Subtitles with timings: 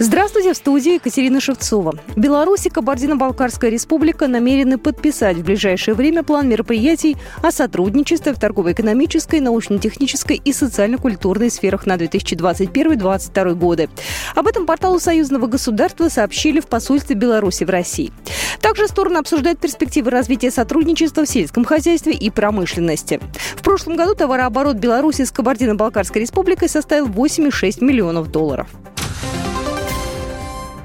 [0.00, 1.92] Здравствуйте, в студии Екатерина Шевцова.
[2.14, 9.40] Беларусь и Кабардино-Балкарская республика намерены подписать в ближайшее время план мероприятий о сотрудничестве в торгово-экономической,
[9.40, 13.90] научно-технической и социально-культурной сферах на 2021-2022 годы.
[14.36, 18.12] Об этом порталу союзного государства сообщили в посольстве Беларуси в России.
[18.60, 23.18] Также стороны обсуждают перспективы развития сотрудничества в сельском хозяйстве и промышленности.
[23.56, 28.68] В прошлом году товарооборот Беларуси с Кабардино-Балкарской республикой составил 8,6 миллионов долларов.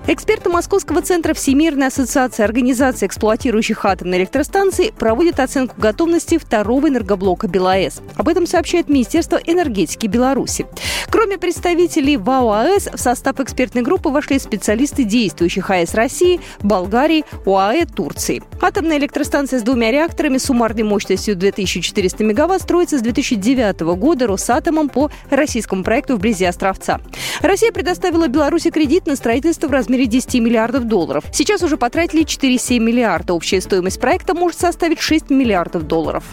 [0.05, 8.01] Эксперты Московского центра Всемирной ассоциации организаций, эксплуатирующих атомные электростанции, проводят оценку готовности второго энергоблока БелАЭС.
[8.17, 10.65] Об этом сообщает Министерство энергетики Беларуси.
[11.09, 17.85] Кроме представителей ВАО АЭС, в состав экспертной группы вошли специалисты действующих АЭС России, Болгарии, УАЭ
[17.85, 18.43] Турции.
[18.59, 25.11] Атомная электростанция с двумя реакторами суммарной мощностью 2400 мегаватт строится с 2009 года Росатомом по
[25.29, 26.99] российскому проекту вблизи Островца.
[27.41, 31.25] Россия предоставила Беларуси кредит на строительство в размере размере 10 миллиардов долларов.
[31.31, 33.33] Сейчас уже потратили 4,7 миллиарда.
[33.33, 36.23] Общая стоимость проекта может составить 6 миллиардов долларов.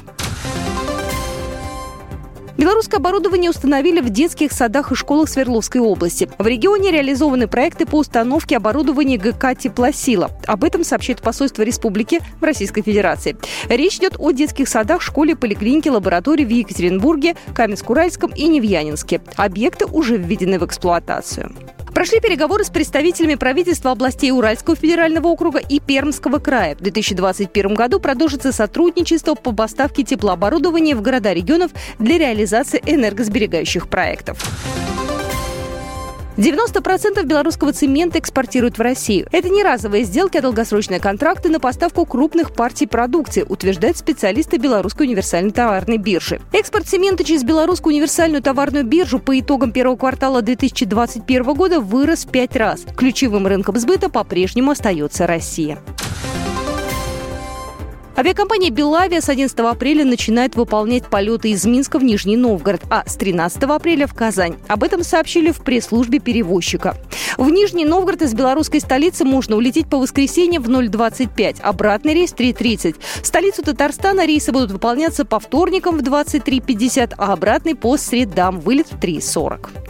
[2.57, 6.29] Белорусское оборудование установили в детских садах и школах Свердловской области.
[6.39, 10.31] В регионе реализованы проекты по установке оборудования ГК «Теплосила».
[10.47, 13.37] Об этом сообщает посольство республики в Российской Федерации.
[13.69, 19.23] Речь идет о детских садах, школе, поликлинике, лаборатории в Екатеринбурге, Каменск-Уральском и Невьянинске.
[19.37, 21.53] Объекты уже введены в эксплуатацию.
[22.01, 26.75] Прошли переговоры с представителями правительства областей Уральского федерального округа и Пермского края.
[26.75, 34.80] В 2021 году продолжится сотрудничество по поставке теплооборудования в города регионов для реализации энергосберегающих проектов.
[36.41, 39.29] 90% белорусского цемента экспортируют в Россию.
[39.31, 45.07] Это не разовые сделки, а долгосрочные контракты на поставку крупных партий продукции, утверждают специалисты Белорусской
[45.07, 46.41] универсальной товарной биржи.
[46.55, 52.31] Экспорт цемента через Белорусскую универсальную товарную биржу по итогам первого квартала 2021 года вырос в
[52.31, 52.87] пять раз.
[52.97, 55.79] Ключевым рынком сбыта по-прежнему остается Россия.
[58.21, 63.17] Авиакомпания «Белавия» с 11 апреля начинает выполнять полеты из Минска в Нижний Новгород, а с
[63.17, 64.57] 13 апреля в Казань.
[64.69, 66.99] Об этом сообщили в пресс-службе перевозчика.
[67.39, 72.97] В Нижний Новгород из белорусской столицы можно улететь по воскресенье в 0.25, обратный рейс 3.30.
[73.23, 78.89] В столицу Татарстана рейсы будут выполняться по вторникам в 23.50, а обратный по средам, вылет
[78.93, 79.90] в 3.40.